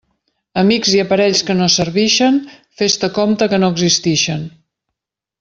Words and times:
Amics 0.59 0.93
i 0.99 1.01
aparells 1.03 1.43
que 1.49 1.55
no 1.59 1.67
servixen, 1.73 2.39
fes-te 2.81 3.11
compte 3.19 3.49
que 3.53 3.61
no 3.65 3.71
existixen. 3.77 4.43